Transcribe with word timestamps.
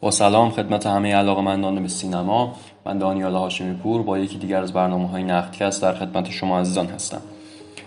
با 0.00 0.10
سلام 0.10 0.50
خدمت 0.50 0.86
همه 0.86 1.14
علاقمندان 1.14 1.82
به 1.82 1.88
سینما. 1.88 2.52
من 2.86 2.98
دانیال 2.98 3.34
هاشمی 3.34 3.74
پور 3.74 4.02
با 4.02 4.18
یکی 4.18 4.38
دیگر 4.38 4.62
از 4.62 4.72
برنامه 4.72 5.08
های 5.08 5.22
نقدکست 5.22 5.82
در 5.82 5.94
خدمت 5.94 6.30
شما 6.30 6.60
عزیزان 6.60 6.86
هستم. 6.86 7.20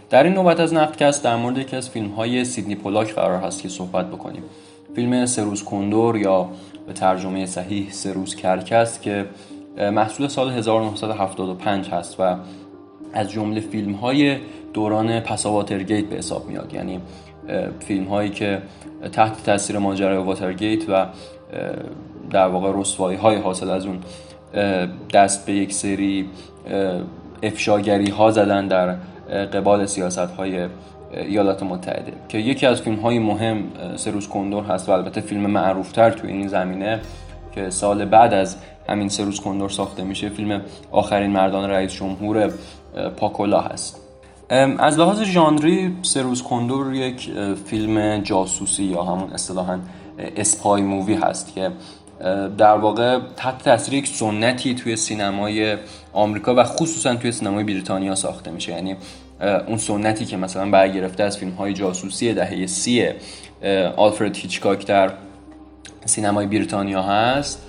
در 0.09 0.23
این 0.23 0.33
نوبت 0.33 0.59
از 0.59 0.73
نقدکست 0.73 1.23
در 1.23 1.35
مورد 1.35 1.57
یکی 1.57 1.75
از 1.75 1.89
فیلم 1.89 2.09
های 2.09 2.45
سیدنی 2.45 2.75
پولاک 2.75 3.13
قرار 3.13 3.43
هست 3.43 3.61
که 3.61 3.69
صحبت 3.69 4.07
بکنیم. 4.07 4.43
فیلم 4.95 5.25
سروز 5.25 5.63
کندور 5.63 6.17
یا 6.17 6.49
به 6.87 6.93
ترجمه 6.93 7.45
صحیح 7.45 7.91
سروز 7.91 8.35
کرکست 8.35 9.01
که 9.01 9.25
محصول 9.77 10.27
سال 10.27 10.51
1975 10.51 11.89
هست 11.89 12.15
و 12.19 12.35
از 13.13 13.29
جمله 13.29 13.59
فیلم 13.59 13.93
های 13.93 14.37
دوران 14.73 15.19
پسا 15.19 15.51
واترگیت 15.51 16.05
به 16.05 16.15
حساب 16.15 16.47
میاد. 16.47 16.73
یعنی 16.73 16.99
فیلم 17.79 18.05
هایی 18.05 18.29
که 18.29 18.61
تحت 19.11 19.43
تاثیر 19.43 19.77
ماجرای 19.77 20.17
واترگیت 20.17 20.89
و 20.89 21.07
در 22.31 22.47
واقع 22.47 22.71
رسوایی 22.79 23.17
های 23.17 23.35
حاصل 23.35 23.69
از 23.69 23.85
اون 23.85 23.99
دست 25.13 25.45
به 25.45 25.53
یک 25.53 25.73
سری 25.73 26.29
افشاگری 27.43 28.11
ها 28.11 28.31
زدن 28.31 28.67
در 28.67 28.95
قبال 29.45 29.85
سیاست 29.85 30.17
های 30.17 30.67
ایالات 31.13 31.63
متحده. 31.63 32.13
که 32.29 32.37
یکی 32.37 32.65
از 32.65 32.81
فیلم 32.81 32.99
های 32.99 33.19
مهم 33.19 33.63
سروز 33.95 34.27
کندور 34.29 34.63
هست 34.63 34.89
و 34.89 34.91
البته 34.91 35.21
فیلم 35.21 35.45
معروفتر 35.45 36.09
توی 36.09 36.31
این 36.31 36.47
زمینه 36.47 36.99
که 37.55 37.69
سال 37.69 38.05
بعد 38.05 38.33
از 38.33 38.57
همین 38.89 39.09
سروز 39.09 39.39
کندور 39.39 39.69
ساخته 39.69 40.03
میشه 40.03 40.29
فیلم 40.29 40.61
آخرین 40.91 41.31
مردان 41.31 41.69
رئیس 41.69 41.93
جمهور 41.93 42.53
پاکولا 43.17 43.61
هست. 43.61 43.99
از 44.79 44.99
لحاظ 44.99 45.23
ژانری 45.23 45.95
سه 46.01 46.18
روز 46.18 46.43
کندور 46.43 46.93
یک 46.93 47.31
فیلم 47.65 48.17
جاسوسی 48.17 48.83
یا 48.83 49.03
همون 49.03 49.29
اصطلاحا 49.33 49.79
spy 50.19 50.81
movie 50.81 51.13
هست 51.13 51.53
که 51.55 51.71
در 52.57 52.77
واقع 52.77 53.19
تحت 53.37 53.63
تاثیر 53.63 53.93
یک 53.93 54.07
سنتی 54.07 54.75
توی 54.75 54.95
سینمای 54.95 55.77
آمریکا 56.13 56.55
و 56.55 56.63
خصوصا 56.63 57.15
توی 57.15 57.31
سینمای 57.31 57.63
بریتانیا 57.63 58.15
ساخته 58.15 58.51
میشه. 58.51 58.71
یعنی 58.71 58.95
اون 59.67 59.77
سنتی 59.77 60.25
که 60.25 60.37
مثلا 60.37 60.71
برگرفته 60.71 61.23
از 61.23 61.37
فیلم 61.37 61.51
های 61.51 61.73
جاسوسی 61.73 62.33
دهه 62.33 62.65
سی 62.65 63.09
آلفرد 63.95 64.35
هیچکاک 64.35 64.87
در 64.87 65.13
سینمای 66.05 66.45
بریتانیا 66.45 67.01
هست. 67.01 67.61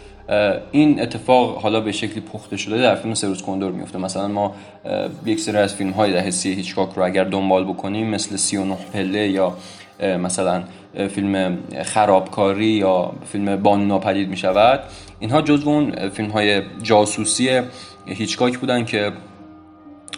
این 0.73 1.03
اتفاق 1.03 1.63
حالا 1.63 1.81
به 1.81 1.93
شکلی 1.93 2.21
پخته 2.21 2.57
شده 2.57 2.79
در 2.79 2.95
فیلم 2.95 3.15
سروز 3.15 3.43
کندور 3.43 3.73
میفته 3.73 3.99
مثلا 3.99 4.29
ما 4.29 4.55
یک 5.27 5.41
سری 5.41 5.57
از 5.57 5.75
فیلم 5.75 5.91
های 5.91 6.13
دهه 6.13 6.31
سی 6.31 6.53
هیچکاک 6.53 6.91
رو 6.97 7.05
اگر 7.05 7.25
دنبال 7.25 7.65
بکنیم 7.65 8.07
مثل 8.11 8.37
سی 8.37 8.57
و 8.57 8.65
نه 8.65 8.77
پله 8.93 9.29
یا 9.29 9.57
مثلا 10.01 10.63
فیلم 11.15 11.59
خرابکاری 11.85 12.67
یا 12.67 13.13
فیلم 13.33 13.57
بانو 13.57 13.85
ناپدید 13.85 14.29
می 14.29 14.37
شود 14.37 14.81
اینها 15.21 15.43
جزو 15.43 15.69
اون 15.69 16.09
فیلم 16.09 16.31
های 16.31 16.63
جاسوسی 16.83 17.61
هیچکاک 18.07 18.59
بودن 18.59 18.85
که 18.85 19.13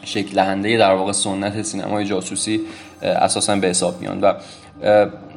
شکل 0.05 0.35
دهنده 0.35 0.79
در 0.79 0.95
واقع 0.95 1.13
سنت 1.13 1.63
سینمای 1.63 2.05
جاسوسی 2.05 2.61
اساسا 3.03 3.57
به 3.57 3.69
حساب 3.69 4.01
میان. 4.01 4.21
و 4.21 4.35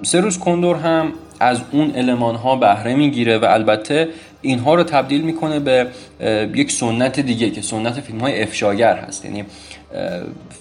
سروز 0.02 0.40
کندور 0.40 0.76
هم 0.76 1.14
از 1.40 1.62
اون 1.72 1.92
علمان 1.92 2.36
ها 2.36 2.56
بهره 2.56 2.96
می‌گیره 2.96 3.38
و 3.38 3.46
البته 3.46 4.10
اینها 4.42 4.76
رو 4.76 4.84
تبدیل 4.84 5.22
می‌کنه 5.22 5.60
به 5.60 5.88
یک 6.56 6.72
سنت 6.72 7.20
دیگه 7.20 7.50
که 7.50 7.62
سنت 7.62 8.00
فیلم 8.00 8.20
های 8.20 8.44
افشاگر 8.44 8.98
هست. 8.98 9.26
یعنی 9.26 9.46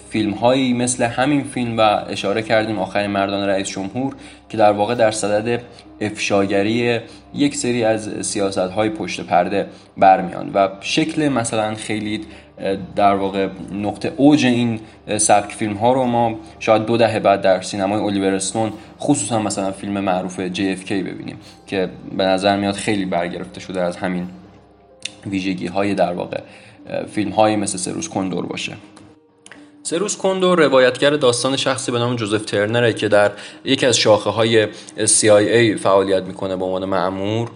فیلم 0.09 0.33
هایی 0.33 0.73
مثل 0.73 1.03
همین 1.03 1.43
فیلم 1.43 1.77
و 1.77 1.81
اشاره 1.81 2.41
کردیم 2.41 2.79
آخرین 2.79 3.11
مردان 3.11 3.49
رئیس 3.49 3.69
جمهور 3.69 4.15
که 4.49 4.57
در 4.57 4.71
واقع 4.71 4.95
در 4.95 5.11
صدد 5.11 5.61
افشاگری 6.01 6.99
یک 7.33 7.55
سری 7.55 7.83
از 7.83 8.09
سیاست 8.21 8.57
های 8.57 8.89
پشت 8.89 9.21
پرده 9.21 9.67
برمیان 9.97 10.51
و 10.53 10.69
شکل 10.81 11.29
مثلا 11.29 11.75
خیلی 11.75 12.21
در 12.95 13.15
واقع 13.15 13.47
نقطه 13.71 14.13
اوج 14.17 14.45
این 14.45 14.79
سبک 15.17 15.51
فیلم 15.51 15.73
ها 15.73 15.93
رو 15.93 16.05
ما 16.05 16.35
شاید 16.59 16.85
دو 16.85 16.97
دهه 16.97 17.19
بعد 17.19 17.41
در 17.41 17.61
سینمای 17.61 18.01
الیور 18.01 18.33
استون 18.33 18.71
خصوصا 18.99 19.39
مثلا 19.39 19.71
فیلم 19.71 19.99
معروف 19.99 20.47
JFK 20.53 20.91
ببینیم 20.91 21.37
که 21.67 21.89
به 22.17 22.23
نظر 22.25 22.57
میاد 22.57 22.75
خیلی 22.75 23.05
برگرفته 23.05 23.59
شده 23.59 23.81
از 23.81 23.97
همین 23.97 24.27
ویژگی 25.25 25.67
های 25.67 25.93
در 25.93 26.13
واقع 26.13 26.41
فیلم 27.11 27.31
های 27.31 27.55
مثل 27.55 27.77
سروز 27.77 28.09
کندور 28.09 28.45
باشه. 28.45 28.73
سروس 29.89 30.17
کندور 30.17 30.65
روایتگر 30.65 31.09
داستان 31.09 31.57
شخصی 31.57 31.91
به 31.91 31.99
نام 31.99 32.15
جوزف 32.15 32.45
ترنره 32.45 32.93
که 32.93 33.07
در 33.07 33.31
یکی 33.65 33.85
از 33.85 33.97
شاخه 33.97 34.29
های 34.29 34.67
CIA 34.97 35.79
فعالیت 35.79 36.23
می‌کنه 36.23 36.55
به 36.55 36.65
عنوان 36.65 36.85
معمور 36.85 37.49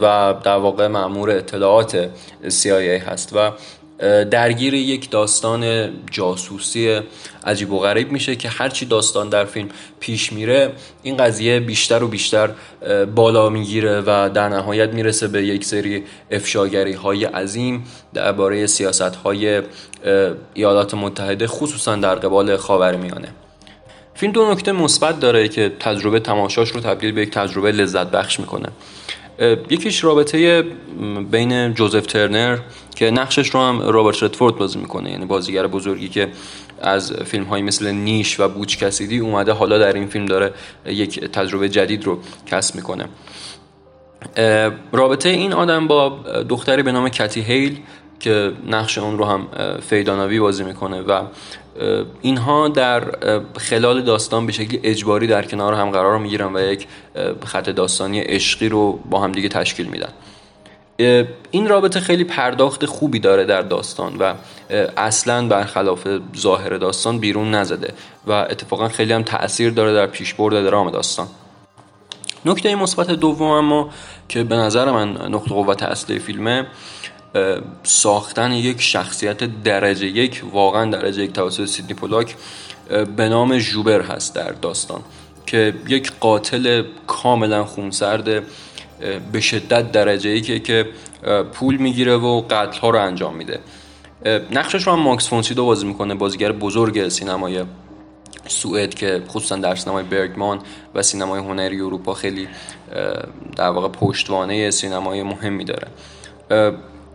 و 0.00 0.34
در 0.44 0.56
واقع 0.56 0.86
معمور 0.86 1.30
اطلاعات 1.30 2.08
CIA 2.48 3.02
هست. 3.08 3.36
و 3.36 3.50
درگیر 4.30 4.74
یک 4.74 5.10
داستان 5.10 5.90
جاسوسی 6.10 7.00
عجیب 7.44 7.72
و 7.72 7.78
غریب 7.78 8.12
میشه 8.12 8.36
که 8.36 8.48
هرچی 8.48 8.86
داستان 8.86 9.28
در 9.28 9.44
فیلم 9.44 9.68
پیش 10.00 10.32
میره 10.32 10.72
این 11.02 11.16
قضیه 11.16 11.60
بیشتر 11.60 12.02
و 12.02 12.08
بیشتر 12.08 12.50
بالا 13.14 13.48
می‌گیره 13.48 14.00
و 14.00 14.30
در 14.34 14.48
نهایت 14.48 14.90
می‌رسه 14.90 15.28
به 15.28 15.42
یک 15.42 15.64
سری 15.64 16.04
افشاگری 16.30 16.92
های 16.92 17.24
عظیم 17.24 17.84
درباره 18.14 18.66
سیاست 18.66 19.00
های 19.00 19.62
ایالات 20.54 20.94
متحده 20.94 21.46
خصوصا 21.46 21.96
در 21.96 22.14
قبال 22.14 22.56
خاورمیانه. 22.56 23.28
فیلم 24.14 24.32
دو 24.32 24.52
نکته 24.52 24.72
مثبت 24.72 25.20
داره 25.20 25.48
که 25.48 25.72
تجربه 25.80 26.20
تماشاش 26.20 26.70
رو 26.70 26.80
تبدیل 26.80 27.12
به 27.12 27.22
یک 27.22 27.30
تجربه 27.30 27.72
لذت 27.72 28.06
بخش 28.10 28.40
می‌کنه. 28.40 28.68
یکیش 29.70 30.04
رابطه 30.04 30.64
بین 31.30 31.74
جوزف 31.74 32.06
ترنر 32.06 32.58
که 32.96 33.10
نقشش 33.10 33.48
رو 33.48 33.60
هم 33.60 33.82
رابرت 33.82 34.22
ردفورد 34.22 34.56
بازی 34.56 34.78
می‌کنه. 34.78 35.10
یعنی 35.10 35.24
بازیگر 35.24 35.66
بزرگی 35.66 36.08
که 36.08 36.28
از 36.82 37.12
فیلم 37.12 37.44
های 37.44 37.62
مثل 37.62 37.90
نیش 37.90 38.40
و 38.40 38.48
بوچ 38.48 38.76
کسیدی 38.76 39.18
اومده 39.18 39.52
حالا 39.52 39.78
در 39.78 39.92
این 39.92 40.06
فیلم 40.06 40.26
داره 40.26 40.54
یک 40.86 41.20
تجربه 41.20 41.68
جدید 41.68 42.04
رو 42.04 42.18
کسب 42.46 42.76
می‌کنه. 42.76 43.08
رابطه 44.92 45.28
این 45.28 45.52
آدم 45.52 45.86
با 45.86 46.08
دختری 46.48 46.82
به 46.82 46.92
نام 46.92 47.08
کتی 47.08 47.40
هیل 47.40 47.78
که 48.20 48.52
نقش 48.66 48.98
اون 48.98 49.18
رو 49.18 49.24
هم 49.24 49.46
فیداناوی 49.88 50.40
بازی 50.40 50.64
می‌کنه 50.64 51.00
و 51.00 51.22
اینها 52.20 52.68
در 52.68 53.04
خلال 53.58 54.02
داستان 54.02 54.46
به 54.46 54.52
شکلی 54.52 54.80
اجباری 54.82 55.26
در 55.26 55.42
کنار 55.42 55.74
هم 55.74 55.90
قرار 55.90 56.18
می‌گیرن 56.18 56.56
و 56.56 56.60
یک 56.60 56.86
خط 57.46 57.70
داستانی 57.70 58.20
عشقی 58.20 58.68
رو 58.68 58.92
با 59.10 59.20
هم 59.20 59.32
دیگه 59.32 59.48
تشکیل 59.48 59.86
میدن. 59.86 60.08
این 61.50 61.68
رابطه 61.68 62.00
خیلی 62.00 62.24
پرداخت 62.24 62.86
خوبی 62.86 63.18
داره 63.18 63.44
در 63.44 63.62
داستان 63.62 64.16
و 64.16 64.34
اصلا 64.96 65.48
برخلاف 65.48 66.08
ظاهر 66.36 66.76
داستان 66.76 67.18
بیرون 67.18 67.54
نزده 67.54 67.94
و 68.26 68.32
اتفاقا 68.32 68.88
خیلی 68.88 69.12
هم 69.12 69.22
تاثیر 69.22 69.70
داره 69.70 69.94
در 69.94 70.06
پیشبرد 70.06 70.64
درام 70.64 70.90
داستان. 70.90 71.26
نکته 72.44 72.74
مثبت 72.74 73.10
دوم 73.10 73.50
اما 73.50 73.90
که 74.28 74.44
به 74.44 74.56
نظر 74.56 74.90
من 74.90 75.08
نقطه 75.12 75.54
قوت 75.54 75.82
اصلی 75.82 76.18
فیلمه 76.18 76.66
ساختن 77.82 78.52
یک 78.52 78.80
شخصیت 78.80 79.62
درجه 79.62 80.06
یک 80.06 80.42
واقعا 80.52 80.90
درجه 80.90 81.22
یک 81.22 81.32
توسط 81.32 81.64
سیدنی 81.64 81.94
پولاک 81.94 82.36
به 83.16 83.28
نام 83.28 83.58
جوبر 83.58 84.00
هست 84.00 84.34
در 84.34 84.50
داستان 84.52 85.00
که 85.46 85.74
یک 85.88 86.12
قاتل 86.20 86.82
کاملا 87.06 87.64
خونسرد 87.64 88.42
به 89.32 89.40
شدت 89.40 89.92
درجه 89.92 90.30
ای 90.30 90.60
که 90.60 90.88
پول 91.52 91.76
می‌گیره 91.76 92.16
و 92.16 92.42
قتل 92.50 92.80
ها 92.80 92.90
رو 92.90 93.00
انجام 93.02 93.36
میده. 93.36 93.60
نقشش 94.50 94.86
رو 94.86 94.92
هم 94.92 95.00
ماکس 95.00 95.28
فونسیدو 95.28 95.64
بازی 95.64 95.86
می‌کنه 95.86 96.14
بازیگر 96.14 96.52
بزرگ 96.52 97.08
سینمای 97.08 97.64
سوئد 98.46 98.94
که 98.94 99.22
خصوصا 99.28 99.56
در 99.56 99.74
سینمای 99.74 100.04
برگمان 100.04 100.60
و 100.94 101.02
سینمای 101.02 101.40
هنری 101.40 101.80
اروپا 101.80 102.14
خیلی 102.14 102.48
در 103.56 103.68
واقع 103.68 103.88
پشتوانه 103.88 104.70
سینمای 104.70 105.22
مهمی 105.22 105.64
داره. 105.64 105.88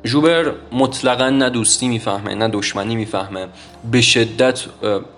جوبر 0.06 0.52
مطلقا 0.72 1.30
نه 1.30 1.50
دوستی 1.50 1.88
می‌فهمه 1.88 2.36
نه 2.36 2.48
دشمنی 2.48 2.96
می‌فهمه. 2.96 3.48
به 3.92 4.02
شدت 4.02 4.64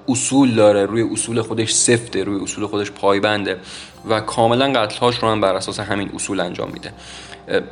اصول 0.08 0.56
داره. 0.56 0.86
روی 0.86 1.02
اصول 1.12 1.42
خودش 1.42 1.72
سفته 1.72 2.24
روی 2.24 2.44
اصول 2.44 2.68
خودش 2.68 2.92
پایبنده 2.92 3.58
و 4.10 4.20
کاملا 4.20 4.74
قتلهاش 4.74 5.18
رو 5.18 5.30
هم 5.30 5.42
بر 5.42 5.56
اساس 5.56 5.80
همین 5.80 6.12
اصول 6.16 6.40
انجام 6.40 6.72
میده. 6.72 6.94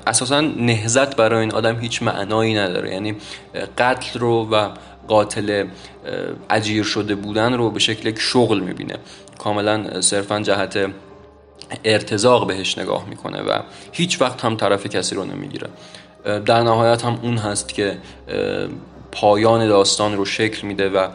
اساسا 0.07 0.41
نهزت 0.41 1.15
برای 1.15 1.39
این 1.39 1.51
آدم 1.51 1.79
هیچ 1.79 2.03
معنایی 2.03 2.53
نداره. 2.53 2.93
یعنی 2.93 3.15
قتل 3.77 4.19
رو 4.19 4.49
و 4.51 4.69
قاتل 5.07 5.65
اجیر 6.49 6.83
شده 6.83 7.15
بودن 7.15 7.53
رو 7.53 7.69
به 7.71 7.79
شکل 7.79 8.09
یک 8.09 8.19
شغل 8.19 8.59
می‌بینه. 8.59 8.95
کاملا 9.37 10.01
صرفا 10.01 10.39
جهت 10.39 10.91
ارتزاق 11.83 12.47
بهش 12.47 12.77
نگاه 12.77 13.09
می‌کنه 13.09 13.41
و 13.41 13.59
هیچ 13.91 14.21
وقت 14.21 14.45
هم 14.45 14.57
طرف 14.57 14.87
کسی 14.87 15.15
رو 15.15 15.25
نمی‌گیره. 15.25 15.67
در 16.25 16.63
نهایت 16.63 17.05
هم 17.05 17.19
اون 17.23 17.37
هست 17.37 17.73
که 17.73 17.97
پایان 19.11 19.67
داستان 19.67 20.17
رو 20.17 20.25
شکل 20.25 20.67
میده 20.67 20.89
و 20.89 21.07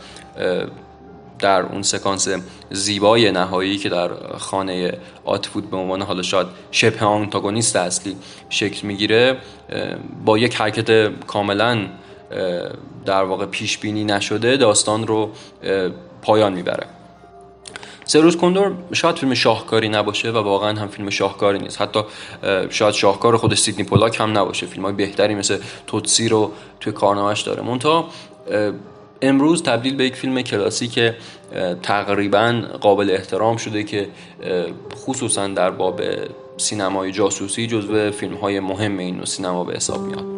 در 1.38 1.62
اون 1.62 1.82
سکانس 1.82 2.28
زیبای 2.70 3.32
نهایی 3.32 3.76
که 3.76 3.88
در 3.88 4.10
خانه 4.38 4.92
آتفود 5.24 5.70
به 5.70 5.76
عنوان 5.76 6.02
حالا 6.02 6.22
شاید 6.22 6.46
شبه 6.70 7.04
آنتاگونیست 7.04 7.76
اصلی 7.76 8.16
شکل 8.48 8.86
می‌گیره 8.86 9.36
با 10.24 10.38
یک 10.38 10.54
حرکت 10.54 11.08
کاملا 11.26 11.86
در 13.06 13.24
واقع 13.24 13.46
پیش 13.46 13.78
بینی 13.78 14.04
نشده 14.04 14.56
داستان 14.56 15.06
رو 15.06 15.30
پایان 16.22 16.52
می‌بره. 16.52 16.86
سروز 18.08 18.36
کندور 18.36 18.72
شاید 18.92 19.16
فیلم 19.16 19.34
شاهکاری 19.34 19.88
نباشه 19.88 20.30
و 20.30 20.38
واقعا 20.38 20.80
هم 20.80 20.88
فیلم 20.88 21.10
شاهکاری 21.10 21.58
نیست. 21.58 21.82
حتی 21.82 22.00
شاید 22.70 22.94
شاهکار 22.94 23.36
خودش 23.36 23.58
سیدنی 23.58 23.84
پولاک 23.84 24.20
هم 24.20 24.38
نباشه. 24.38 24.66
فیلم 24.66 24.84
های 24.84 24.94
بهتری 24.94 25.34
مثل 25.34 25.58
توتسی 25.86 26.28
رو 26.28 26.52
توی 26.80 26.92
کارنامهش 26.92 27.40
داره. 27.40 27.62
منتها 27.62 28.08
امروز 29.22 29.62
تبدیل 29.62 29.96
به 29.96 30.04
یک 30.04 30.16
فیلم 30.16 30.42
کلاسیک 30.42 31.00
تقریبا 31.82 32.62
قابل 32.80 33.10
احترام 33.10 33.56
شده 33.56 33.84
که 33.84 34.08
خصوصا 34.96 35.48
در 35.48 35.70
باب 35.70 36.00
سینمای 36.56 37.12
جاسوسی 37.12 37.66
جزو 37.66 38.10
فیلم 38.10 38.34
های 38.34 38.60
مهم 38.60 38.98
این 38.98 39.24
سینما 39.24 39.64
به 39.64 39.76
حساب 39.76 40.00
میاد. 40.00 40.37